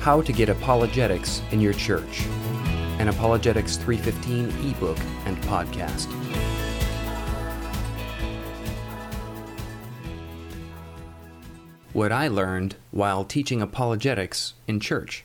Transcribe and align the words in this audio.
How 0.00 0.22
to 0.22 0.32
Get 0.32 0.48
Apologetics 0.48 1.42
in 1.50 1.60
Your 1.60 1.72
Church, 1.72 2.24
an 2.98 3.08
Apologetics 3.08 3.76
315 3.78 4.70
ebook 4.70 4.96
and 5.26 5.36
podcast. 5.42 6.06
What 11.92 12.12
I 12.12 12.28
Learned 12.28 12.76
While 12.92 13.24
Teaching 13.24 13.60
Apologetics 13.60 14.54
in 14.68 14.78
Church 14.78 15.24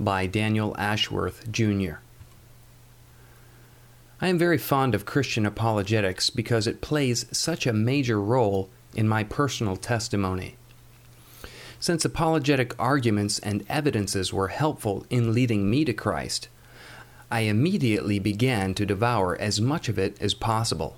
by 0.00 0.26
Daniel 0.26 0.74
Ashworth, 0.78 1.52
Jr. 1.52 1.96
I 4.18 4.28
am 4.28 4.38
very 4.38 4.58
fond 4.58 4.94
of 4.94 5.04
Christian 5.04 5.44
apologetics 5.44 6.30
because 6.30 6.66
it 6.66 6.80
plays 6.80 7.26
such 7.36 7.66
a 7.66 7.72
major 7.74 8.18
role 8.18 8.70
in 8.94 9.06
my 9.06 9.24
personal 9.24 9.76
testimony. 9.76 10.56
Since 11.84 12.06
apologetic 12.06 12.74
arguments 12.78 13.38
and 13.38 13.62
evidences 13.68 14.32
were 14.32 14.48
helpful 14.48 15.04
in 15.10 15.34
leading 15.34 15.68
me 15.68 15.84
to 15.84 15.92
Christ, 15.92 16.48
I 17.30 17.40
immediately 17.40 18.18
began 18.18 18.72
to 18.76 18.86
devour 18.86 19.36
as 19.36 19.60
much 19.60 19.90
of 19.90 19.98
it 19.98 20.16
as 20.18 20.32
possible. 20.32 20.96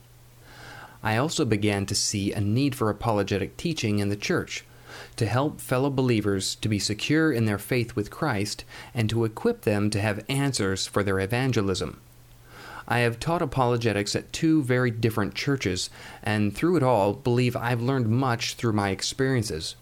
I 1.03 1.17
also 1.17 1.45
began 1.45 1.87
to 1.87 1.97
see 1.97 2.33
a 2.33 2.41
need 2.41 2.77
for 2.77 2.89
apologetic 2.89 3.57
teaching 3.57 3.99
in 3.99 4.11
the 4.11 4.17
church 4.17 4.65
to 5.17 5.27
help 5.27 5.61
fellow 5.61 5.91
believers 5.91 6.55
to 6.55 6.69
be 6.69 6.79
secure 6.79 7.33
in 7.33 7.47
their 7.47 7.59
faith 7.59 7.97
with 7.97 8.13
Christ 8.13 8.63
and 8.95 9.11
to 9.11 9.25
equip 9.25 9.63
them 9.63 9.91
to 9.91 10.01
have 10.01 10.25
answers 10.29 10.87
for 10.87 11.03
their 11.03 11.19
evangelism. 11.19 12.01
I 12.87 13.01
have 13.01 13.19
taught 13.19 13.43
apologetics 13.43 14.15
at 14.15 14.33
two 14.33 14.63
very 14.63 14.93
different 14.93 15.35
churches, 15.35 15.91
and 16.23 16.55
through 16.55 16.77
it 16.77 16.85
all, 16.85 17.13
believe 17.13 17.57
I've 17.57 17.83
learned 17.83 18.09
much 18.09 18.55
through 18.55 18.75
my 18.75 18.91
experiences. 18.91 19.75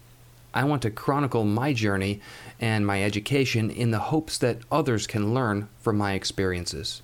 I 0.55 0.63
want 0.63 0.81
to 0.83 0.89
chronicle 0.89 1.43
my 1.43 1.73
journey 1.73 2.21
and 2.61 2.87
my 2.87 3.03
education 3.03 3.69
in 3.69 3.91
the 3.91 3.99
hopes 3.99 4.37
that 4.37 4.59
others 4.71 5.05
can 5.05 5.33
learn 5.33 5.67
from 5.81 5.97
my 5.97 6.13
experiences. 6.13 7.01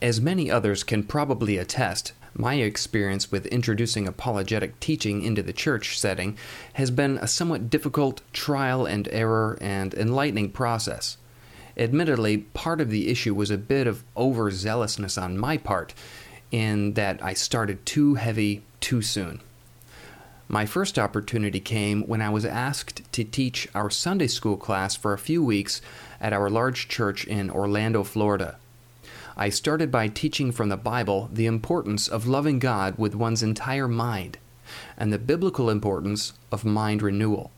As 0.00 0.20
many 0.20 0.48
others 0.48 0.84
can 0.84 1.02
probably 1.02 1.58
attest, 1.58 2.12
my 2.34 2.54
experience 2.54 3.32
with 3.32 3.46
introducing 3.46 4.06
apologetic 4.06 4.78
teaching 4.78 5.24
into 5.24 5.42
the 5.42 5.52
church 5.52 5.98
setting 5.98 6.38
has 6.74 6.92
been 6.92 7.18
a 7.18 7.26
somewhat 7.26 7.68
difficult 7.68 8.22
trial 8.32 8.86
and 8.86 9.08
error 9.10 9.58
and 9.60 9.92
enlightening 9.94 10.50
process. 10.50 11.16
Admittedly, 11.76 12.38
part 12.38 12.80
of 12.80 12.90
the 12.90 13.08
issue 13.08 13.34
was 13.34 13.50
a 13.50 13.58
bit 13.58 13.88
of 13.88 14.04
overzealousness 14.16 15.20
on 15.20 15.36
my 15.36 15.56
part, 15.56 15.94
in 16.52 16.94
that 16.94 17.22
I 17.22 17.34
started 17.34 17.84
too 17.84 18.14
heavy 18.14 18.62
too 18.80 19.02
soon. 19.02 19.40
My 20.50 20.64
first 20.64 20.98
opportunity 20.98 21.60
came 21.60 22.04
when 22.04 22.22
I 22.22 22.30
was 22.30 22.46
asked 22.46 23.02
to 23.12 23.22
teach 23.22 23.68
our 23.74 23.90
Sunday 23.90 24.28
school 24.28 24.56
class 24.56 24.96
for 24.96 25.12
a 25.12 25.18
few 25.18 25.44
weeks 25.44 25.82
at 26.22 26.32
our 26.32 26.48
large 26.48 26.88
church 26.88 27.26
in 27.26 27.50
Orlando, 27.50 28.02
Florida. 28.02 28.56
I 29.36 29.50
started 29.50 29.90
by 29.90 30.08
teaching 30.08 30.50
from 30.50 30.70
the 30.70 30.78
Bible 30.78 31.28
the 31.30 31.44
importance 31.44 32.08
of 32.08 32.26
loving 32.26 32.58
God 32.60 32.96
with 32.96 33.14
one's 33.14 33.42
entire 33.42 33.88
mind 33.88 34.38
and 34.96 35.12
the 35.12 35.18
biblical 35.18 35.68
importance 35.68 36.32
of 36.50 36.64
mind 36.64 37.02
renewal. 37.02 37.50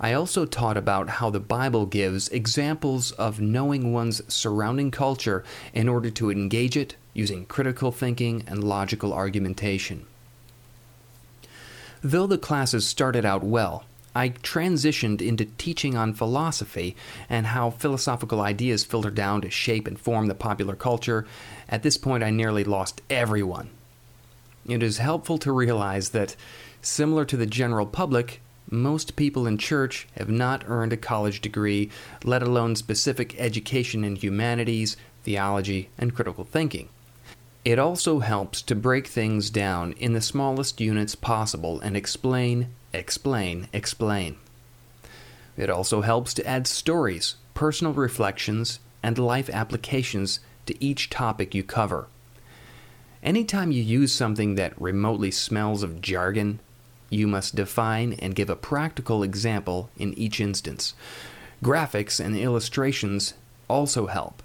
I 0.00 0.14
also 0.14 0.46
taught 0.46 0.76
about 0.76 1.08
how 1.08 1.30
the 1.30 1.38
Bible 1.38 1.86
gives 1.86 2.28
examples 2.30 3.12
of 3.12 3.40
knowing 3.40 3.92
one's 3.92 4.20
surrounding 4.26 4.90
culture 4.90 5.44
in 5.72 5.88
order 5.88 6.10
to 6.10 6.32
engage 6.32 6.76
it 6.76 6.96
using 7.12 7.46
critical 7.46 7.92
thinking 7.92 8.42
and 8.48 8.64
logical 8.64 9.12
argumentation. 9.12 10.06
Though 12.06 12.26
the 12.26 12.36
classes 12.36 12.86
started 12.86 13.24
out 13.24 13.42
well, 13.42 13.84
I 14.14 14.28
transitioned 14.28 15.22
into 15.22 15.46
teaching 15.46 15.96
on 15.96 16.12
philosophy 16.12 16.96
and 17.30 17.46
how 17.46 17.70
philosophical 17.70 18.42
ideas 18.42 18.84
filter 18.84 19.10
down 19.10 19.40
to 19.40 19.48
shape 19.48 19.86
and 19.86 19.98
form 19.98 20.26
the 20.26 20.34
popular 20.34 20.76
culture. 20.76 21.24
At 21.66 21.82
this 21.82 21.96
point, 21.96 22.22
I 22.22 22.28
nearly 22.28 22.62
lost 22.62 23.00
everyone. 23.08 23.70
It 24.68 24.82
is 24.82 24.98
helpful 24.98 25.38
to 25.38 25.50
realize 25.50 26.10
that, 26.10 26.36
similar 26.82 27.24
to 27.24 27.38
the 27.38 27.46
general 27.46 27.86
public, 27.86 28.42
most 28.70 29.16
people 29.16 29.46
in 29.46 29.56
church 29.56 30.06
have 30.18 30.28
not 30.28 30.64
earned 30.66 30.92
a 30.92 30.98
college 30.98 31.40
degree, 31.40 31.90
let 32.22 32.42
alone 32.42 32.76
specific 32.76 33.34
education 33.40 34.04
in 34.04 34.16
humanities, 34.16 34.98
theology, 35.22 35.88
and 35.96 36.14
critical 36.14 36.44
thinking. 36.44 36.90
It 37.64 37.78
also 37.78 38.18
helps 38.18 38.60
to 38.62 38.74
break 38.74 39.06
things 39.06 39.48
down 39.48 39.92
in 39.92 40.12
the 40.12 40.20
smallest 40.20 40.82
units 40.82 41.14
possible 41.14 41.80
and 41.80 41.96
explain, 41.96 42.68
explain, 42.92 43.68
explain. 43.72 44.36
It 45.56 45.70
also 45.70 46.02
helps 46.02 46.34
to 46.34 46.46
add 46.46 46.66
stories, 46.66 47.36
personal 47.54 47.94
reflections, 47.94 48.80
and 49.02 49.18
life 49.18 49.48
applications 49.48 50.40
to 50.66 50.84
each 50.84 51.08
topic 51.08 51.54
you 51.54 51.62
cover. 51.62 52.06
Anytime 53.22 53.72
you 53.72 53.82
use 53.82 54.12
something 54.12 54.56
that 54.56 54.78
remotely 54.78 55.30
smells 55.30 55.82
of 55.82 56.02
jargon, 56.02 56.60
you 57.08 57.26
must 57.26 57.54
define 57.54 58.12
and 58.14 58.34
give 58.34 58.50
a 58.50 58.56
practical 58.56 59.22
example 59.22 59.88
in 59.96 60.12
each 60.14 60.38
instance. 60.38 60.92
Graphics 61.62 62.22
and 62.22 62.36
illustrations 62.36 63.32
also 63.68 64.06
help. 64.06 64.42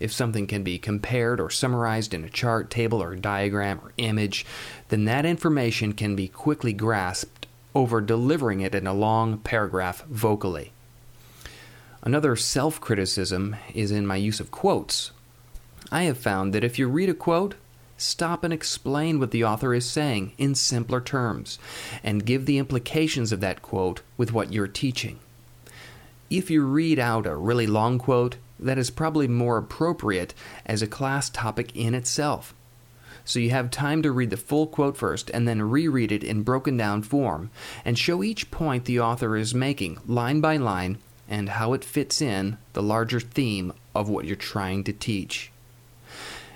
If 0.00 0.12
something 0.12 0.46
can 0.46 0.64
be 0.64 0.78
compared 0.78 1.40
or 1.40 1.50
summarized 1.50 2.14
in 2.14 2.24
a 2.24 2.30
chart, 2.30 2.70
table, 2.70 3.02
or 3.02 3.14
diagram 3.14 3.80
or 3.84 3.92
image, 3.98 4.46
then 4.88 5.04
that 5.04 5.26
information 5.26 5.92
can 5.92 6.16
be 6.16 6.26
quickly 6.26 6.72
grasped 6.72 7.46
over 7.74 8.00
delivering 8.00 8.62
it 8.62 8.74
in 8.74 8.86
a 8.86 8.94
long 8.94 9.38
paragraph 9.38 10.04
vocally. 10.06 10.72
Another 12.02 12.34
self 12.34 12.80
criticism 12.80 13.56
is 13.74 13.90
in 13.90 14.06
my 14.06 14.16
use 14.16 14.40
of 14.40 14.50
quotes. 14.50 15.10
I 15.92 16.04
have 16.04 16.18
found 16.18 16.54
that 16.54 16.64
if 16.64 16.78
you 16.78 16.88
read 16.88 17.10
a 17.10 17.14
quote, 17.14 17.56
stop 17.98 18.42
and 18.42 18.54
explain 18.54 19.18
what 19.18 19.32
the 19.32 19.44
author 19.44 19.74
is 19.74 19.88
saying 19.88 20.32
in 20.38 20.54
simpler 20.54 21.02
terms, 21.02 21.58
and 22.02 22.24
give 22.24 22.46
the 22.46 22.58
implications 22.58 23.32
of 23.32 23.40
that 23.40 23.60
quote 23.60 24.00
with 24.16 24.32
what 24.32 24.52
you're 24.52 24.66
teaching. 24.66 25.18
If 26.30 26.50
you 26.50 26.64
read 26.64 26.98
out 26.98 27.26
a 27.26 27.36
really 27.36 27.66
long 27.66 27.98
quote, 27.98 28.36
that 28.60 28.78
is 28.78 28.90
probably 28.90 29.26
more 29.26 29.56
appropriate 29.58 30.34
as 30.66 30.82
a 30.82 30.86
class 30.86 31.28
topic 31.30 31.74
in 31.74 31.94
itself. 31.94 32.54
So 33.24 33.38
you 33.38 33.50
have 33.50 33.70
time 33.70 34.02
to 34.02 34.12
read 34.12 34.30
the 34.30 34.36
full 34.36 34.66
quote 34.66 34.96
first 34.96 35.30
and 35.30 35.46
then 35.46 35.62
reread 35.62 36.10
it 36.10 36.24
in 36.24 36.42
broken 36.42 36.76
down 36.76 37.02
form 37.02 37.50
and 37.84 37.98
show 37.98 38.22
each 38.22 38.50
point 38.50 38.84
the 38.84 39.00
author 39.00 39.36
is 39.36 39.54
making, 39.54 39.98
line 40.06 40.40
by 40.40 40.56
line, 40.56 40.98
and 41.28 41.50
how 41.50 41.72
it 41.72 41.84
fits 41.84 42.20
in 42.20 42.58
the 42.72 42.82
larger 42.82 43.20
theme 43.20 43.72
of 43.94 44.08
what 44.08 44.24
you're 44.24 44.36
trying 44.36 44.82
to 44.84 44.92
teach. 44.92 45.52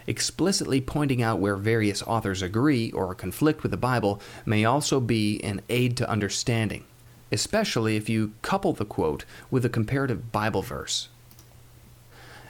Explicitly 0.06 0.80
pointing 0.80 1.22
out 1.22 1.38
where 1.38 1.56
various 1.56 2.02
authors 2.02 2.42
agree 2.42 2.90
or 2.92 3.14
conflict 3.14 3.62
with 3.62 3.70
the 3.70 3.78
Bible 3.78 4.20
may 4.44 4.64
also 4.64 5.00
be 5.00 5.40
an 5.42 5.62
aid 5.68 5.96
to 5.96 6.10
understanding, 6.10 6.84
especially 7.32 7.96
if 7.96 8.08
you 8.08 8.32
couple 8.42 8.72
the 8.72 8.84
quote 8.84 9.24
with 9.50 9.64
a 9.64 9.70
comparative 9.70 10.32
Bible 10.32 10.62
verse. 10.62 11.08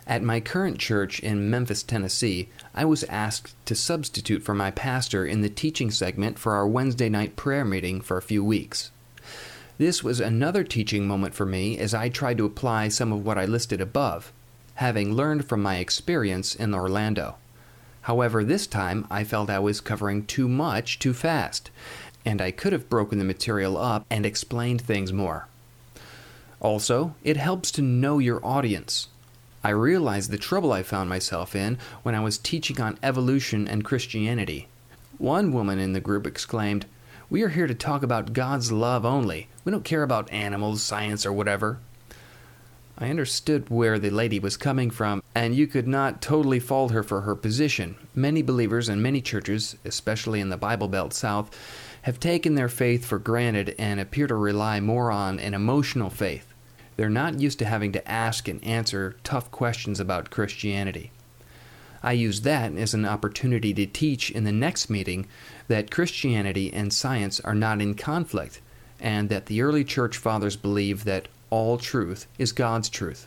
At 0.06 0.22
my 0.22 0.38
current 0.38 0.78
church 0.78 1.18
in 1.20 1.48
Memphis, 1.48 1.82
Tennessee, 1.82 2.50
I 2.74 2.84
was 2.84 3.04
asked 3.04 3.54
to 3.64 3.74
substitute 3.74 4.42
for 4.42 4.54
my 4.54 4.70
pastor 4.70 5.24
in 5.24 5.40
the 5.40 5.48
teaching 5.48 5.90
segment 5.90 6.38
for 6.38 6.52
our 6.52 6.68
Wednesday 6.68 7.08
night 7.08 7.36
prayer 7.36 7.64
meeting 7.64 8.02
for 8.02 8.18
a 8.18 8.22
few 8.22 8.44
weeks. 8.44 8.90
This 9.78 10.04
was 10.04 10.20
another 10.20 10.62
teaching 10.62 11.08
moment 11.08 11.34
for 11.34 11.46
me 11.46 11.78
as 11.78 11.94
I 11.94 12.10
tried 12.10 12.36
to 12.38 12.44
apply 12.44 12.88
some 12.88 13.12
of 13.12 13.24
what 13.24 13.38
I 13.38 13.46
listed 13.46 13.80
above, 13.80 14.30
having 14.74 15.14
learned 15.14 15.48
from 15.48 15.62
my 15.62 15.78
experience 15.78 16.54
in 16.54 16.74
Orlando. 16.74 17.36
However, 18.02 18.44
this 18.44 18.66
time 18.66 19.06
I 19.10 19.24
felt 19.24 19.48
I 19.48 19.58
was 19.58 19.80
covering 19.80 20.26
too 20.26 20.48
much 20.48 20.98
too 20.98 21.14
fast, 21.14 21.70
and 22.26 22.42
I 22.42 22.50
could 22.50 22.74
have 22.74 22.90
broken 22.90 23.18
the 23.18 23.24
material 23.24 23.78
up 23.78 24.04
and 24.10 24.26
explained 24.26 24.82
things 24.82 25.14
more. 25.14 25.48
Also, 26.60 27.14
it 27.24 27.38
helps 27.38 27.70
to 27.72 27.82
know 27.82 28.18
your 28.18 28.44
audience. 28.44 29.08
I 29.64 29.70
realized 29.70 30.30
the 30.30 30.36
trouble 30.36 30.74
I 30.74 30.82
found 30.82 31.08
myself 31.08 31.56
in 31.56 31.78
when 32.02 32.14
I 32.14 32.20
was 32.20 32.36
teaching 32.36 32.82
on 32.82 32.98
evolution 33.02 33.66
and 33.66 33.82
Christianity. 33.82 34.68
One 35.16 35.52
woman 35.52 35.78
in 35.78 35.94
the 35.94 36.00
group 36.00 36.26
exclaimed, 36.26 36.84
We 37.30 37.42
are 37.42 37.48
here 37.48 37.66
to 37.66 37.74
talk 37.74 38.02
about 38.02 38.34
God's 38.34 38.70
love 38.70 39.06
only. 39.06 39.48
We 39.64 39.72
don't 39.72 39.82
care 39.82 40.02
about 40.02 40.30
animals, 40.30 40.82
science, 40.82 41.24
or 41.24 41.32
whatever. 41.32 41.78
I 42.98 43.08
understood 43.08 43.70
where 43.70 43.98
the 43.98 44.10
lady 44.10 44.38
was 44.38 44.58
coming 44.58 44.90
from, 44.90 45.22
and 45.34 45.54
you 45.54 45.66
could 45.66 45.88
not 45.88 46.20
totally 46.20 46.60
fault 46.60 46.92
her 46.92 47.02
for 47.02 47.22
her 47.22 47.34
position. 47.34 47.96
Many 48.14 48.42
believers 48.42 48.90
and 48.90 49.02
many 49.02 49.22
churches, 49.22 49.76
especially 49.84 50.40
in 50.40 50.50
the 50.50 50.58
Bible 50.58 50.88
Belt 50.88 51.14
South, 51.14 51.50
have 52.02 52.20
taken 52.20 52.54
their 52.54 52.68
faith 52.68 53.06
for 53.06 53.18
granted 53.18 53.74
and 53.78 53.98
appear 53.98 54.26
to 54.26 54.34
rely 54.34 54.78
more 54.78 55.10
on 55.10 55.40
an 55.40 55.54
emotional 55.54 56.10
faith. 56.10 56.53
They're 56.96 57.10
not 57.10 57.40
used 57.40 57.58
to 57.60 57.64
having 57.64 57.92
to 57.92 58.08
ask 58.08 58.48
and 58.48 58.62
answer 58.64 59.16
tough 59.24 59.50
questions 59.50 59.98
about 60.00 60.30
Christianity. 60.30 61.10
I 62.02 62.12
use 62.12 62.42
that 62.42 62.76
as 62.76 62.92
an 62.92 63.06
opportunity 63.06 63.72
to 63.74 63.86
teach 63.86 64.30
in 64.30 64.44
the 64.44 64.52
next 64.52 64.90
meeting 64.90 65.26
that 65.68 65.90
Christianity 65.90 66.72
and 66.72 66.92
science 66.92 67.40
are 67.40 67.54
not 67.54 67.80
in 67.80 67.94
conflict, 67.94 68.60
and 69.00 69.28
that 69.30 69.46
the 69.46 69.62
early 69.62 69.84
church 69.84 70.18
fathers 70.18 70.56
believed 70.56 71.06
that 71.06 71.28
all 71.50 71.78
truth 71.78 72.26
is 72.38 72.52
God's 72.52 72.88
truth. 72.88 73.26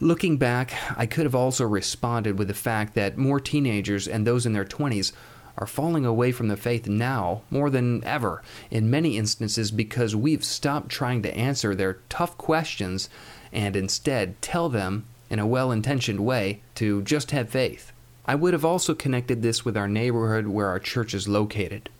Looking 0.00 0.38
back, 0.38 0.72
I 0.96 1.04
could 1.04 1.24
have 1.24 1.34
also 1.34 1.66
responded 1.66 2.38
with 2.38 2.48
the 2.48 2.54
fact 2.54 2.94
that 2.94 3.18
more 3.18 3.38
teenagers 3.38 4.08
and 4.08 4.26
those 4.26 4.46
in 4.46 4.54
their 4.54 4.64
20s 4.64 5.12
are 5.60 5.66
falling 5.66 6.06
away 6.06 6.32
from 6.32 6.48
the 6.48 6.56
faith 6.56 6.88
now 6.88 7.42
more 7.50 7.68
than 7.68 8.02
ever, 8.02 8.42
in 8.70 8.90
many 8.90 9.18
instances 9.18 9.70
because 9.70 10.16
we've 10.16 10.44
stopped 10.44 10.88
trying 10.88 11.22
to 11.22 11.36
answer 11.36 11.74
their 11.74 11.98
tough 12.08 12.36
questions 12.38 13.10
and 13.52 13.76
instead 13.76 14.40
tell 14.40 14.68
them, 14.68 15.04
in 15.28 15.38
a 15.38 15.46
well 15.46 15.70
intentioned 15.70 16.20
way, 16.20 16.62
to 16.74 17.02
just 17.02 17.30
have 17.30 17.50
faith. 17.50 17.92
I 18.26 18.34
would 18.34 18.54
have 18.54 18.64
also 18.64 18.94
connected 18.94 19.42
this 19.42 19.64
with 19.64 19.76
our 19.76 19.88
neighborhood 19.88 20.46
where 20.46 20.68
our 20.68 20.78
church 20.78 21.14
is 21.14 21.28
located. 21.28 21.90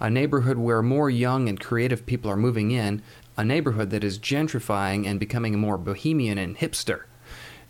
A 0.00 0.10
neighborhood 0.10 0.58
where 0.58 0.82
more 0.82 1.10
young 1.10 1.48
and 1.48 1.58
creative 1.58 2.06
people 2.06 2.30
are 2.30 2.36
moving 2.36 2.70
in, 2.70 3.02
a 3.36 3.44
neighborhood 3.44 3.90
that 3.90 4.04
is 4.04 4.18
gentrifying 4.18 5.06
and 5.06 5.20
becoming 5.20 5.58
more 5.58 5.78
bohemian 5.78 6.38
and 6.38 6.56
hipster. 6.56 7.02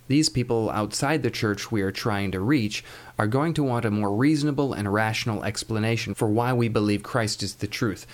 These 0.08 0.28
people 0.28 0.70
outside 0.70 1.22
the 1.22 1.30
church 1.30 1.72
we 1.72 1.82
are 1.82 1.90
trying 1.90 2.30
to 2.32 2.40
reach 2.40 2.84
are 3.18 3.26
going 3.26 3.54
to 3.54 3.64
want 3.64 3.84
a 3.84 3.90
more 3.90 4.14
reasonable 4.14 4.72
and 4.72 4.92
rational 4.92 5.42
explanation 5.42 6.14
for 6.14 6.28
why 6.28 6.52
we 6.52 6.68
believe 6.68 7.02
Christ 7.02 7.42
is 7.42 7.56
the 7.56 7.66
truth, 7.66 8.06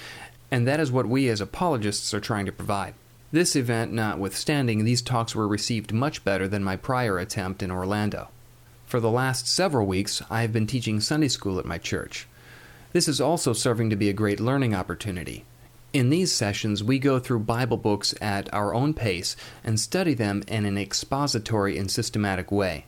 and 0.51 0.67
that 0.67 0.81
is 0.81 0.91
what 0.91 1.07
we 1.07 1.29
as 1.29 1.41
apologists 1.41 2.15
are 2.15 2.21
trying 2.21 2.47
to 2.47 2.53
provide. 2.53 2.95
This 3.31 3.57
event 3.57 3.93
notwithstanding, 3.93 4.85
these 4.85 5.03
talks 5.03 5.35
were 5.35 5.49
received 5.49 5.93
much 5.93 6.25
better 6.25 6.49
than 6.49 6.65
my 6.65 6.77
prior 6.77 7.19
attempt 7.19 7.63
in 7.63 7.71
Orlando. 7.71 8.29
For 8.87 9.01
the 9.01 9.11
last 9.11 9.49
several 9.49 9.87
weeks, 9.87 10.23
I 10.31 10.43
have 10.43 10.53
been 10.53 10.67
teaching 10.67 11.01
Sunday 11.01 11.29
school 11.29 11.59
at 11.59 11.65
my 11.65 11.79
church. 11.79 12.27
This 12.93 13.09
is 13.09 13.23
also 13.23 13.55
serving 13.55 13.89
to 13.89 13.97
be 13.97 14.11
a 14.11 14.15
great 14.15 14.39
learning 14.39 14.75
opportunity. 14.75 15.47
In 15.93 16.09
these 16.09 16.33
sessions, 16.33 16.83
we 16.83 16.99
go 16.99 17.19
through 17.19 17.41
Bible 17.41 17.77
books 17.77 18.15
at 18.19 18.53
our 18.55 18.73
own 18.73 18.95
pace 18.95 19.37
and 19.63 19.79
study 19.79 20.15
them 20.15 20.43
in 20.49 20.65
an 20.65 20.79
expository 20.79 21.77
and 21.77 21.91
systematic 21.91 22.51
way. 22.51 22.87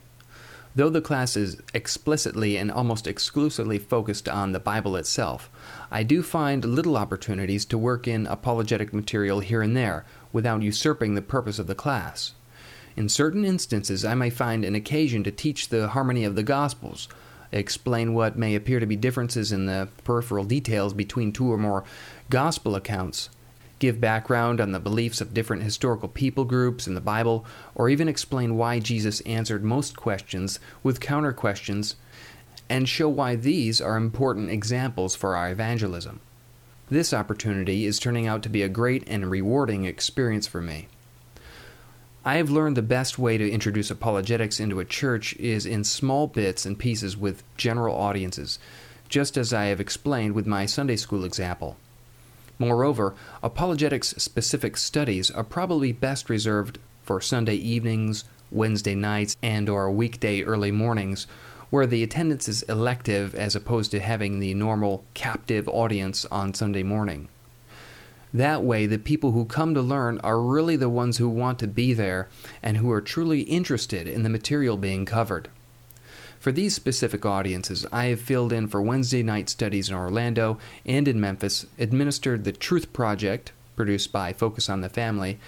Though 0.75 0.89
the 0.89 1.01
class 1.01 1.37
is 1.37 1.61
explicitly 1.71 2.57
and 2.57 2.71
almost 2.71 3.05
exclusively 3.05 3.77
focused 3.77 4.27
on 4.27 4.53
the 4.53 4.59
Bible 4.59 4.95
itself, 4.95 5.51
I 5.91 6.01
do 6.01 6.23
find 6.23 6.65
little 6.65 6.97
opportunities 6.97 7.63
to 7.65 7.77
work 7.77 8.07
in 8.07 8.25
apologetic 8.25 8.91
material 8.91 9.39
here 9.39 9.61
and 9.61 9.77
there 9.77 10.03
without 10.33 10.63
usurping 10.63 11.13
the 11.13 11.21
purpose 11.21 11.59
of 11.59 11.67
the 11.67 11.75
class. 11.75 12.33
In 12.97 13.07
certain 13.07 13.45
instances, 13.45 14.03
I 14.03 14.15
may 14.15 14.31
find 14.31 14.65
an 14.65 14.73
occasion 14.73 15.23
to 15.25 15.31
teach 15.31 15.69
the 15.69 15.89
harmony 15.89 16.23
of 16.25 16.35
the 16.35 16.43
Gospels, 16.43 17.07
explain 17.57 18.13
what 18.13 18.37
may 18.37 18.55
appear 18.55 18.79
to 18.79 18.85
be 18.85 18.95
differences 18.95 19.51
in 19.51 19.65
the 19.65 19.87
peripheral 20.03 20.43
details 20.43 20.93
between 20.93 21.31
two 21.31 21.51
or 21.51 21.57
more 21.57 21.83
gospel 22.29 22.75
accounts, 22.75 23.29
give 23.79 24.01
background 24.01 24.59
on 24.59 24.71
the 24.71 24.79
beliefs 24.79 25.21
of 25.21 25.33
different 25.33 25.63
historical 25.63 26.09
people 26.09 26.45
groups 26.45 26.87
in 26.87 26.95
the 26.95 27.01
Bible, 27.01 27.45
or 27.73 27.89
even 27.89 28.07
explain 28.07 28.57
why 28.57 28.79
Jesus 28.79 29.21
answered 29.21 29.63
most 29.63 29.95
questions 29.95 30.59
with 30.83 30.99
counter 30.99 31.33
questions, 31.33 31.95
and 32.69 32.89
show 32.89 33.07
why 33.07 33.35
these 33.35 33.79
are 33.79 33.97
important 33.97 34.49
examples 34.49 35.15
for 35.15 35.35
our 35.35 35.51
evangelism. 35.51 36.19
This 36.89 37.13
opportunity 37.13 37.85
is 37.85 37.99
turning 37.99 38.27
out 38.27 38.43
to 38.43 38.49
be 38.49 38.61
a 38.61 38.69
great 38.69 39.03
and 39.07 39.29
rewarding 39.29 39.85
experience 39.85 40.47
for 40.47 40.61
me. 40.61 40.87
I 42.27 42.37
have 42.37 42.49
learned 42.49 42.75
the 42.75 42.81
best 42.81 43.19
way 43.19 43.37
to 43.37 43.51
introduce 43.51 43.91
apologetics 43.91 44.59
into 44.59 44.79
a 44.79 44.85
church 44.85 45.35
is 45.35 45.67
in 45.67 45.83
small 45.83 46.25
bits 46.25 46.65
and 46.65 46.77
pieces 46.77 47.15
with 47.15 47.43
general 47.55 47.95
audiences, 47.95 48.57
just 49.07 49.37
as 49.37 49.53
I 49.53 49.65
have 49.65 49.79
explained 49.79 50.33
with 50.33 50.47
my 50.47 50.65
Sunday 50.65 50.95
school 50.95 51.23
example. 51.23 51.77
Moreover, 52.57 53.13
apologetics 53.43 54.15
specific 54.17 54.75
studies 54.75 55.29
are 55.29 55.43
probably 55.43 55.91
best 55.91 56.27
reserved 56.27 56.79
for 57.03 57.21
Sunday 57.21 57.57
evenings, 57.57 58.23
Wednesday 58.49 58.95
nights, 58.95 59.37
and 59.43 59.69
or 59.69 59.91
weekday 59.91 60.41
early 60.41 60.71
mornings 60.71 61.27
where 61.69 61.85
the 61.85 62.01
attendance 62.01 62.47
is 62.47 62.63
elective 62.63 63.35
as 63.35 63.55
opposed 63.55 63.91
to 63.91 63.99
having 63.99 64.39
the 64.39 64.55
normal 64.55 65.03
captive 65.13 65.67
audience 65.67 66.25
on 66.31 66.55
Sunday 66.55 66.81
morning. 66.81 67.27
That 68.35 68.65
way, 68.65 68.85
the 68.85 68.99
people 68.99 69.31
who 69.31 69.45
come 69.45 69.73
to 69.75 69.81
learn 69.81 70.19
are 70.19 70.41
really 70.41 70.75
the 70.75 70.89
ones 70.89 71.19
who 71.19 71.29
want 71.29 71.57
to 71.59 71.67
be 71.67 71.93
there 71.93 72.27
and 72.61 72.75
who 72.75 72.91
are 72.91 72.99
truly 72.99 73.43
interested 73.43 74.09
in 74.09 74.23
the 74.23 74.29
material 74.29 74.75
being 74.75 75.05
covered. 75.05 75.47
For 76.37 76.51
these 76.51 76.75
specific 76.75 77.25
audiences, 77.25 77.85
I 77.93 78.07
have 78.07 78.19
filled 78.19 78.51
in 78.51 78.67
for 78.67 78.81
Wednesday 78.81 79.23
night 79.23 79.47
studies 79.47 79.87
in 79.87 79.95
Orlando 79.95 80.57
and 80.85 81.07
in 81.07 81.17
Memphis, 81.17 81.65
administered 81.79 82.43
the 82.43 82.51
Truth 82.51 82.91
Project, 82.91 83.53
produced 83.77 84.11
by 84.11 84.33
Focus 84.33 84.69
on 84.69 84.81
the 84.81 84.89
Family, 84.89 85.39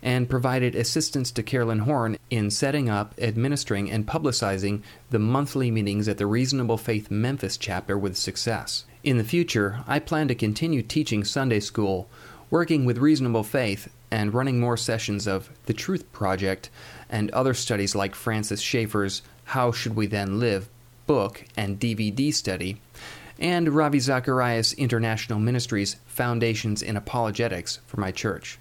and 0.00 0.30
provided 0.30 0.76
assistance 0.76 1.32
to 1.32 1.42
Carolyn 1.42 1.80
Horn 1.80 2.16
in 2.30 2.52
setting 2.52 2.88
up, 2.88 3.12
administering, 3.18 3.90
and 3.90 4.06
publicizing 4.06 4.82
the 5.10 5.18
monthly 5.18 5.72
meetings 5.72 6.06
at 6.06 6.18
the 6.18 6.26
Reasonable 6.26 6.78
Faith 6.78 7.10
Memphis 7.10 7.56
chapter 7.56 7.98
with 7.98 8.16
success. 8.16 8.84
In 9.02 9.18
the 9.18 9.24
future, 9.24 9.80
I 9.88 9.98
plan 9.98 10.28
to 10.28 10.34
continue 10.36 10.82
teaching 10.82 11.24
Sunday 11.24 11.58
school 11.58 12.08
working 12.50 12.84
with 12.84 12.98
reasonable 12.98 13.42
faith 13.42 13.92
and 14.10 14.34
running 14.34 14.60
more 14.60 14.76
sessions 14.76 15.26
of 15.26 15.50
the 15.66 15.74
Truth 15.74 16.10
Project 16.12 16.70
and 17.08 17.30
other 17.30 17.54
studies 17.54 17.94
like 17.94 18.14
Francis 18.14 18.60
Schaeffer's 18.60 19.22
How 19.44 19.72
Should 19.72 19.96
We 19.96 20.06
Then 20.06 20.38
Live 20.38 20.68
book 21.06 21.44
and 21.56 21.78
DVD 21.78 22.32
study, 22.32 22.80
and 23.38 23.68
Ravi 23.68 23.98
Zacharias 23.98 24.72
International 24.74 25.38
Ministries 25.38 25.96
Foundations 26.06 26.82
in 26.82 26.96
Apologetics 26.96 27.80
for 27.86 28.00
my 28.00 28.10
church. 28.10 28.58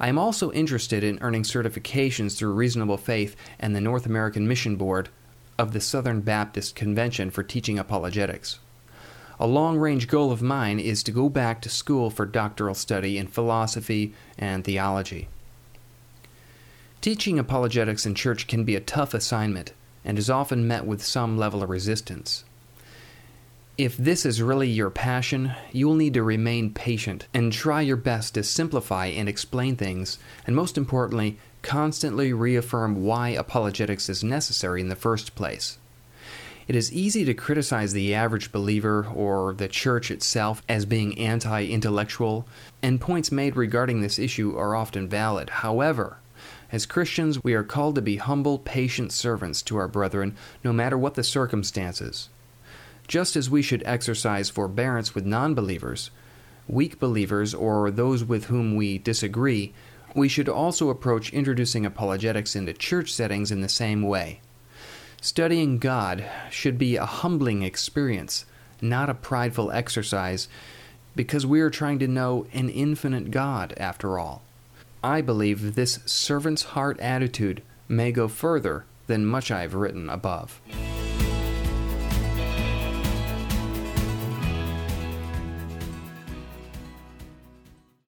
I 0.00 0.08
am 0.08 0.18
also 0.18 0.50
interested 0.52 1.04
in 1.04 1.18
earning 1.20 1.42
certifications 1.42 2.36
through 2.36 2.54
Reasonable 2.54 2.96
Faith 2.96 3.36
and 3.60 3.76
the 3.76 3.80
North 3.80 4.06
American 4.06 4.48
Mission 4.48 4.76
Board 4.76 5.10
of 5.58 5.72
the 5.72 5.80
Southern 5.80 6.22
Baptist 6.22 6.74
Convention 6.74 7.30
for 7.30 7.42
teaching 7.42 7.78
apologetics. 7.78 8.58
A 9.40 9.46
long 9.46 9.78
range 9.78 10.08
goal 10.08 10.30
of 10.30 10.42
mine 10.42 10.78
is 10.78 11.02
to 11.02 11.12
go 11.12 11.28
back 11.28 11.60
to 11.62 11.68
school 11.68 12.10
for 12.10 12.26
doctoral 12.26 12.74
study 12.74 13.18
in 13.18 13.26
philosophy 13.26 14.14
and 14.38 14.64
theology. 14.64 15.28
Teaching 17.00 17.38
apologetics 17.38 18.06
in 18.06 18.14
church 18.14 18.46
can 18.46 18.64
be 18.64 18.76
a 18.76 18.80
tough 18.80 19.14
assignment 19.14 19.72
and 20.04 20.18
is 20.18 20.30
often 20.30 20.68
met 20.68 20.86
with 20.86 21.04
some 21.04 21.36
level 21.36 21.62
of 21.62 21.70
resistance. 21.70 22.44
If 23.78 23.96
this 23.96 24.26
is 24.26 24.42
really 24.42 24.68
your 24.68 24.90
passion, 24.90 25.52
you 25.72 25.88
will 25.88 25.94
need 25.94 26.14
to 26.14 26.22
remain 26.22 26.74
patient 26.74 27.26
and 27.32 27.52
try 27.52 27.80
your 27.80 27.96
best 27.96 28.34
to 28.34 28.42
simplify 28.42 29.06
and 29.06 29.28
explain 29.28 29.76
things, 29.76 30.18
and 30.46 30.54
most 30.54 30.76
importantly, 30.76 31.38
constantly 31.62 32.32
reaffirm 32.32 33.02
why 33.02 33.30
apologetics 33.30 34.08
is 34.08 34.22
necessary 34.22 34.80
in 34.80 34.88
the 34.88 34.94
first 34.94 35.34
place. 35.34 35.78
It 36.68 36.76
is 36.76 36.92
easy 36.92 37.24
to 37.24 37.34
criticize 37.34 37.92
the 37.92 38.14
average 38.14 38.52
believer 38.52 39.06
or 39.12 39.52
the 39.52 39.66
church 39.66 40.10
itself 40.10 40.62
as 40.68 40.86
being 40.86 41.18
anti 41.18 41.66
intellectual, 41.66 42.46
and 42.82 43.00
points 43.00 43.32
made 43.32 43.56
regarding 43.56 44.00
this 44.00 44.18
issue 44.18 44.56
are 44.56 44.76
often 44.76 45.08
valid. 45.08 45.50
However, 45.50 46.18
as 46.70 46.86
Christians, 46.86 47.42
we 47.42 47.54
are 47.54 47.64
called 47.64 47.96
to 47.96 48.02
be 48.02 48.16
humble, 48.16 48.58
patient 48.58 49.12
servants 49.12 49.60
to 49.62 49.76
our 49.76 49.88
brethren, 49.88 50.36
no 50.62 50.72
matter 50.72 50.96
what 50.96 51.14
the 51.14 51.24
circumstances. 51.24 52.28
Just 53.08 53.34
as 53.34 53.50
we 53.50 53.60
should 53.60 53.82
exercise 53.84 54.48
forbearance 54.48 55.14
with 55.14 55.26
non 55.26 55.54
believers, 55.54 56.10
weak 56.68 57.00
believers, 57.00 57.54
or 57.54 57.90
those 57.90 58.24
with 58.24 58.44
whom 58.44 58.76
we 58.76 58.98
disagree, 58.98 59.72
we 60.14 60.28
should 60.28 60.48
also 60.48 60.90
approach 60.90 61.32
introducing 61.32 61.84
apologetics 61.84 62.54
into 62.54 62.72
church 62.72 63.12
settings 63.12 63.50
in 63.50 63.62
the 63.62 63.68
same 63.68 64.02
way. 64.02 64.40
Studying 65.24 65.78
God 65.78 66.24
should 66.50 66.76
be 66.76 66.96
a 66.96 67.06
humbling 67.06 67.62
experience, 67.62 68.44
not 68.80 69.08
a 69.08 69.14
prideful 69.14 69.70
exercise, 69.70 70.48
because 71.14 71.46
we 71.46 71.60
are 71.60 71.70
trying 71.70 72.00
to 72.00 72.08
know 72.08 72.48
an 72.52 72.68
infinite 72.68 73.30
God 73.30 73.72
after 73.76 74.18
all. 74.18 74.42
I 75.00 75.20
believe 75.20 75.76
this 75.76 76.00
servant's 76.06 76.64
heart 76.64 76.98
attitude 76.98 77.62
may 77.88 78.10
go 78.10 78.26
further 78.26 78.84
than 79.06 79.24
much 79.24 79.52
I 79.52 79.60
have 79.60 79.74
written 79.74 80.10
above. 80.10 80.60